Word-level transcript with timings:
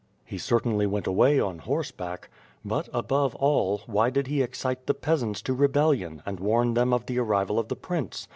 He 0.25 0.39
certainly 0.39 0.87
went 0.87 1.05
away 1.05 1.39
on 1.39 1.59
horseback! 1.59 2.29
But, 2.65 2.89
above 2.91 3.35
all, 3.35 3.81
why 3.85 4.09
did 4.09 4.25
he 4.25 4.41
excite 4.41 4.87
the 4.87 4.95
peasants 4.95 5.43
to 5.43 5.53
rebellion, 5.53 6.23
and 6.25 6.39
warn 6.39 6.73
them 6.73 6.91
of 6.91 7.05
the 7.05 7.19
arrival 7.19 7.59
of 7.59 7.67
the 7.67 7.75
prince. 7.75 8.27